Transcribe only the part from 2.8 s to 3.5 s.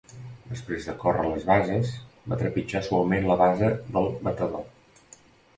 suaument la